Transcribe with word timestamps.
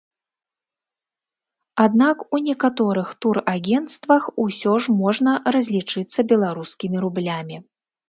Аднак 1.85 2.17
у 2.37 2.41
некаторых 2.47 3.13
турагенцтвах 3.21 4.23
усё 4.47 4.73
ж 4.81 4.99
можна 5.05 5.31
разлічыцца 5.57 6.19
беларускімі 6.35 6.97
рублямі. 7.09 7.67